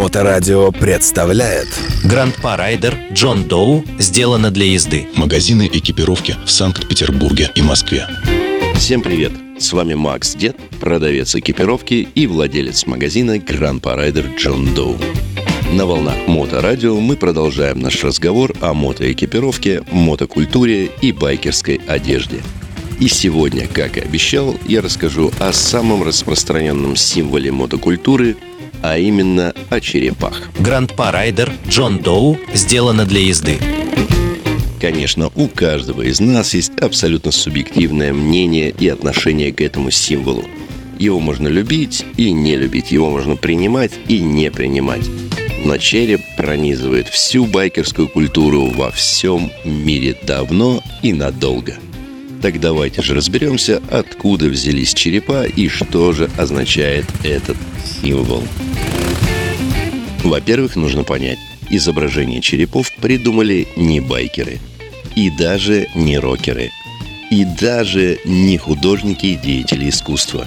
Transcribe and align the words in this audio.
Моторадио 0.00 0.72
представляет 0.72 1.68
Гранд-па 2.04 2.56
Райдер 2.56 2.96
Джон 3.12 3.44
Доу 3.44 3.84
сделано 3.98 4.50
для 4.50 4.64
езды. 4.64 5.06
Магазины 5.14 5.68
экипировки 5.70 6.36
в 6.46 6.50
Санкт-Петербурге 6.50 7.50
и 7.54 7.60
Москве. 7.60 8.06
Всем 8.76 9.02
привет! 9.02 9.32
С 9.58 9.74
вами 9.74 9.92
Макс 9.92 10.34
Дед, 10.34 10.56
продавец 10.80 11.34
экипировки 11.34 12.08
и 12.14 12.26
владелец 12.26 12.86
магазина 12.86 13.36
Grand 13.36 13.82
Rider 13.82 14.34
Джон 14.38 14.74
Доу. 14.74 14.96
На 15.70 15.84
волнах 15.84 16.16
Моторадио 16.26 16.98
мы 16.98 17.16
продолжаем 17.16 17.80
наш 17.80 18.02
разговор 18.02 18.54
о 18.62 18.72
мотоэкипировке, 18.72 19.82
мотокультуре 19.92 20.86
и 21.02 21.12
байкерской 21.12 21.78
одежде. 21.86 22.40
И 23.00 23.08
сегодня, 23.08 23.68
как 23.68 23.98
и 23.98 24.00
обещал, 24.00 24.56
я 24.66 24.80
расскажу 24.80 25.30
о 25.38 25.52
самом 25.52 26.02
распространенном 26.02 26.96
символе 26.96 27.52
мотокультуры– 27.52 28.38
а 28.82 28.98
именно 28.98 29.54
о 29.68 29.80
черепах. 29.80 30.42
Гранд-па 30.58 31.12
Райдер 31.12 31.52
Джон 31.68 31.98
Доу 31.98 32.38
сделано 32.54 33.04
для 33.04 33.20
езды. 33.20 33.58
Конечно, 34.80 35.30
у 35.34 35.46
каждого 35.48 36.02
из 36.02 36.20
нас 36.20 36.54
есть 36.54 36.72
абсолютно 36.80 37.32
субъективное 37.32 38.14
мнение 38.14 38.70
и 38.70 38.88
отношение 38.88 39.52
к 39.52 39.60
этому 39.60 39.90
символу. 39.90 40.44
Его 40.98 41.20
можно 41.20 41.48
любить 41.48 42.04
и 42.16 42.30
не 42.30 42.56
любить, 42.56 42.90
его 42.90 43.10
можно 43.10 43.36
принимать 43.36 43.92
и 44.08 44.20
не 44.20 44.50
принимать. 44.50 45.06
Но 45.64 45.76
череп 45.76 46.20
пронизывает 46.36 47.08
всю 47.08 47.44
байкерскую 47.44 48.08
культуру 48.08 48.66
во 48.66 48.90
всем 48.90 49.50
мире 49.64 50.16
давно 50.22 50.82
и 51.02 51.12
надолго. 51.12 51.76
Так 52.40 52.58
давайте 52.58 53.02
же 53.02 53.14
разберемся, 53.14 53.82
откуда 53.90 54.46
взялись 54.46 54.94
черепа 54.94 55.44
и 55.44 55.68
что 55.68 56.12
же 56.12 56.30
означает 56.38 57.04
этот 57.22 57.58
символ. 58.02 58.42
Во-первых, 60.22 60.76
нужно 60.76 61.04
понять, 61.04 61.38
изображение 61.70 62.40
черепов 62.40 62.92
придумали 63.00 63.68
не 63.76 64.00
байкеры, 64.00 64.58
и 65.16 65.30
даже 65.30 65.88
не 65.94 66.18
рокеры, 66.18 66.70
и 67.30 67.44
даже 67.44 68.18
не 68.24 68.58
художники 68.58 69.26
и 69.26 69.36
деятели 69.36 69.88
искусства, 69.88 70.46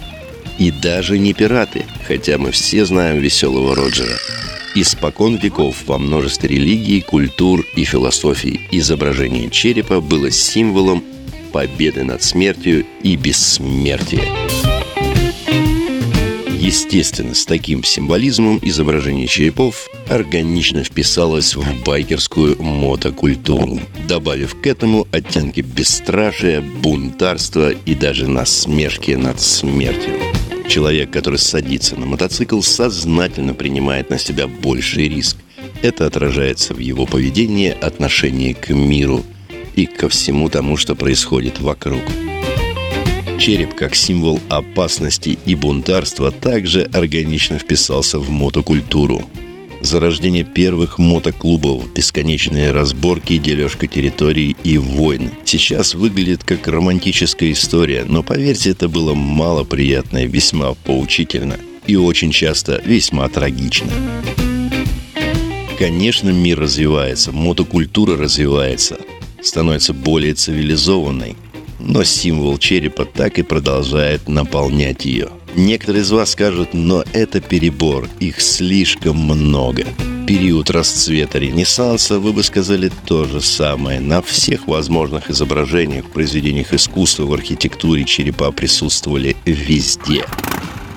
и 0.60 0.72
даже 0.72 1.18
не 1.18 1.34
пираты, 1.34 1.86
хотя 2.08 2.38
мы 2.38 2.52
все 2.52 2.86
знаем 2.86 3.20
веселого 3.20 3.76
Роджера. 3.76 4.18
Испокон 4.76 5.36
веков 5.36 5.76
во 5.86 6.00
множестве 6.00 6.50
религий, 6.50 7.02
культур 7.02 7.66
и 7.76 7.84
философий 7.84 8.62
изображение 8.72 9.50
черепа 9.50 10.02
было 10.02 10.32
символом 10.32 11.04
победы 11.52 12.04
над 12.04 12.24
смертью 12.24 12.86
и 13.04 13.16
бессмертия. 13.16 14.28
Естественно, 16.64 17.34
с 17.34 17.44
таким 17.44 17.84
символизмом 17.84 18.58
изображение 18.62 19.28
черепов 19.28 19.90
органично 20.08 20.86
вписалось 20.86 21.58
в 21.58 21.84
байкерскую 21.84 22.56
мотокультуру, 22.64 23.82
добавив 24.08 24.56
к 24.62 24.66
этому 24.66 25.06
оттенки 25.12 25.60
бесстрашия, 25.60 26.62
бунтарства 26.62 27.72
и 27.72 27.96
даже 27.96 28.30
насмешки 28.30 29.12
над 29.12 29.42
смертью. 29.42 30.14
Человек, 30.70 31.12
который 31.12 31.38
садится 31.38 31.98
на 31.98 32.06
мотоцикл, 32.06 32.62
сознательно 32.62 33.54
принимает 33.54 34.10
на 34.10 34.18
себя 34.18 34.48
больший 34.48 35.10
риск. 35.10 35.36
Это 35.82 36.06
отражается 36.06 36.74
в 36.74 36.80
его 36.80 37.06
поведении, 37.06 37.72
отношении 37.72 38.54
к 38.54 38.70
миру 38.70 39.26
и 39.76 39.86
ко 39.86 40.08
всему 40.08 40.48
тому, 40.48 40.78
что 40.78 40.96
происходит 40.96 41.60
вокруг. 41.60 42.04
Череп 43.44 43.74
как 43.76 43.94
символ 43.94 44.40
опасности 44.48 45.38
и 45.46 45.54
бунтарства 45.54 46.32
также 46.32 46.84
органично 46.94 47.60
вписался 47.60 48.18
в 48.18 48.30
мотокультуру. 48.30 49.22
Зарождение 49.82 50.46
первых 50.46 50.98
мотоклубов, 50.98 51.92
бесконечные 51.92 52.72
разборки, 52.72 53.38
дележка 53.38 53.86
территорий 53.86 54.56
и 54.64 54.78
войны. 54.78 55.32
Сейчас 55.44 55.94
выглядит 55.94 56.46
как 56.46 56.70
романтическая 56.70 57.52
история, 57.52 58.06
но 58.08 58.24
поверьте, 58.24 58.70
это 58.70 58.88
было 58.88 59.14
малоприятно 59.14 60.20
и 60.20 60.28
весьма 60.28 60.74
поучительно. 60.76 61.60
И 61.86 61.98
очень 61.98 62.32
часто 62.32 62.82
весьма 62.86 63.28
трагично. 63.28 63.92
Конечно, 65.78 66.30
мир 66.30 66.62
развивается, 66.62 67.34
мотокультура 67.34 68.16
развивается, 68.16 69.00
становится 69.42 69.94
более 69.94 70.34
цивилизованной– 70.34 71.36
но 71.86 72.04
символ 72.04 72.58
черепа 72.58 73.06
так 73.06 73.38
и 73.40 73.44
продолжает 73.44 74.28
наполнять 74.28 75.06
ее. 75.06 75.30
Некоторые 75.56 76.02
из 76.02 76.12
вас 76.12 76.32
скажут, 76.32 76.74
но 76.74 77.04
это 77.14 77.40
перебор, 77.40 78.10
их 78.20 78.42
слишком 78.42 79.18
много. 79.18 79.86
Период 80.26 80.70
расцвета 80.70 81.38
Ренессанса, 81.38 82.18
вы 82.18 82.32
бы 82.34 82.44
сказали 82.44 82.90
то 83.06 83.26
же 83.26 83.42
самое. 83.42 84.00
На 84.00 84.22
всех 84.22 84.68
возможных 84.68 85.30
изображениях, 85.30 86.06
произведениях 86.06 86.74
искусства, 86.74 87.26
в 87.26 87.34
архитектуре 87.34 88.06
черепа 88.06 88.52
присутствовали 88.52 89.36
везде. 89.46 90.26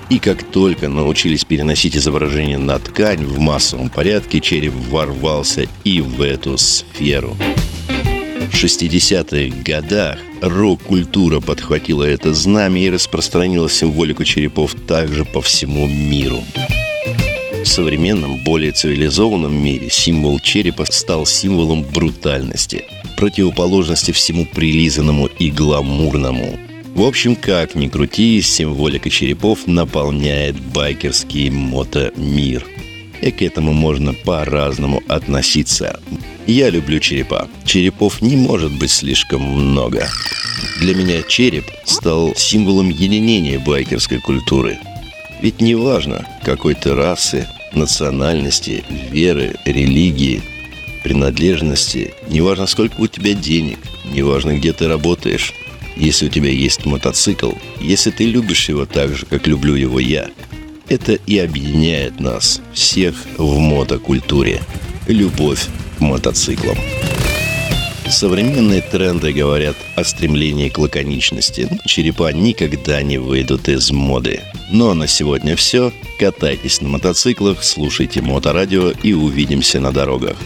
И 0.09 0.19
как 0.19 0.43
только 0.43 0.87
научились 0.87 1.43
переносить 1.43 1.97
изображение 1.97 2.57
на 2.57 2.79
ткань 2.79 3.25
в 3.25 3.37
массовом 3.39 3.89
порядке, 3.89 4.39
череп 4.39 4.73
ворвался 4.89 5.67
и 5.83 5.99
в 5.99 6.21
эту 6.21 6.57
сферу. 6.57 7.35
В 8.57 8.63
60-х 8.63 9.55
годах 9.63 10.17
рок-культура 10.41 11.39
подхватила 11.39 12.03
это 12.03 12.33
знамя 12.33 12.81
и 12.81 12.89
распространила 12.89 13.69
символику 13.69 14.23
черепов 14.23 14.73
также 14.87 15.25
по 15.25 15.43
всему 15.43 15.85
миру. 15.85 16.43
В 17.63 17.65
современном, 17.65 18.43
более 18.43 18.71
цивилизованном 18.71 19.53
мире 19.53 19.91
символ 19.91 20.39
черепа 20.39 20.85
стал 20.85 21.27
символом 21.27 21.83
брутальности, 21.83 22.85
противоположности 23.15 24.11
всему 24.11 24.47
прилизанному 24.47 25.27
и 25.27 25.51
гламурному. 25.51 26.57
В 26.95 27.03
общем, 27.03 27.35
как 27.35 27.75
ни 27.75 27.87
крути, 27.87 28.41
символика 28.41 29.11
черепов 29.11 29.67
наполняет 29.67 30.59
байкерский 30.59 31.51
мото-мир. 31.51 32.65
И 33.21 33.29
к 33.29 33.43
этому 33.43 33.73
можно 33.73 34.15
по-разному 34.15 35.03
относиться. 35.07 35.99
Я 36.47 36.69
люблю 36.69 37.01
черепа. 37.01 37.49
Черепов 37.65 38.21
не 38.21 38.37
может 38.37 38.71
быть 38.71 38.91
слишком 38.91 39.41
много. 39.41 40.07
Для 40.79 40.95
меня 40.95 41.21
череп 41.21 41.65
стал 41.83 42.33
символом 42.37 42.89
единения 42.89 43.59
байкерской 43.59 44.19
культуры. 44.19 44.79
Ведь 45.41 45.59
не 45.59 45.75
важно, 45.75 46.25
какой 46.45 46.73
ты 46.73 46.95
расы, 46.95 47.49
национальности, 47.73 48.85
веры, 49.11 49.55
религии, 49.65 50.41
принадлежности, 51.03 52.13
не 52.29 52.39
важно, 52.39 52.65
сколько 52.65 53.01
у 53.01 53.07
тебя 53.07 53.33
денег, 53.33 53.79
не 54.05 54.21
важно, 54.21 54.57
где 54.57 54.71
ты 54.71 54.87
работаешь, 54.87 55.53
если 55.97 56.27
у 56.27 56.29
тебя 56.29 56.49
есть 56.49 56.85
мотоцикл, 56.85 57.51
если 57.81 58.09
ты 58.09 58.23
любишь 58.23 58.69
его 58.69 58.85
так 58.85 59.13
же, 59.17 59.25
как 59.25 59.47
люблю 59.47 59.75
его 59.75 59.99
я, 59.99 60.29
это 60.87 61.13
и 61.13 61.39
объединяет 61.39 62.21
нас 62.21 62.61
всех 62.73 63.15
в 63.37 63.57
мотокультуре. 63.59 64.61
Любовь 65.07 65.67
к 65.97 66.01
мотоциклам. 66.01 66.77
Современные 68.09 68.81
тренды 68.81 69.33
говорят 69.33 69.75
о 69.95 70.03
стремлении 70.03 70.69
к 70.69 70.77
лаконичности. 70.77 71.69
Черепа 71.85 72.31
никогда 72.31 73.01
не 73.01 73.17
выйдут 73.17 73.67
из 73.67 73.91
моды. 73.91 74.41
Но 74.71 74.93
на 74.93 75.07
сегодня 75.07 75.55
все. 75.55 75.91
Катайтесь 76.17 76.81
на 76.81 76.87
мотоциклах, 76.87 77.63
слушайте 77.63 78.21
моторадио 78.21 78.91
и 79.03 79.13
увидимся 79.13 79.79
на 79.79 79.91
дорогах. 79.91 80.37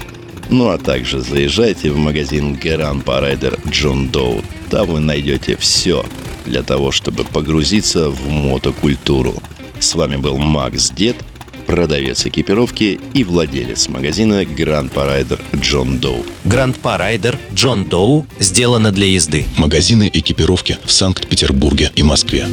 Ну 0.50 0.70
а 0.70 0.78
также 0.78 1.22
заезжайте 1.22 1.92
в 1.92 1.98
магазин 1.98 2.56
Геран 2.56 3.02
Парайдер 3.02 3.60
Джон 3.70 4.10
Доу. 4.10 4.42
Там 4.70 4.88
вы 4.88 5.00
найдете 5.00 5.56
все 5.56 6.04
для 6.46 6.64
того, 6.64 6.92
чтобы 6.92 7.24
погрузиться 7.24 8.10
в 8.10 8.28
мотокультуру. 8.28 9.36
С 9.80 9.96
вами 9.96 10.16
был 10.16 10.38
Макс 10.38 10.90
Дед– 10.90 11.18
продавец 11.72 12.26
экипировки 12.26 13.00
и 13.14 13.24
владелец 13.24 13.88
магазина 13.88 14.44
Grand 14.44 14.92
Paraider 14.92 15.40
Джон 15.56 16.00
Доу. 16.00 16.26
Гранд-па 16.44 16.98
Райдер 16.98 17.40
Джон 17.54 17.86
Доу 17.86 18.28
сделано 18.40 18.92
для 18.92 19.06
езды. 19.06 19.46
Магазины 19.56 20.12
экипировки 20.14 20.78
в 20.84 20.92
Санкт-Петербурге 20.92 21.90
и 21.96 22.04
Москве. 22.04 22.46